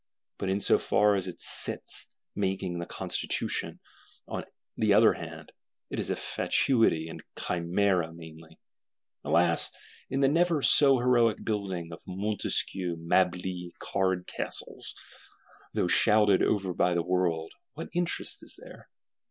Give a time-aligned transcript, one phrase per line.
[0.39, 3.79] But in so far as it sits making the Constitution,
[4.27, 5.51] on the other hand,
[5.91, 8.57] it is a fatuity and chimera mainly.
[9.23, 9.69] Alas,
[10.09, 14.95] in the never so heroic building of Montesquieu Mably card castles,
[15.75, 18.89] though shouted over by the world, what interest is there?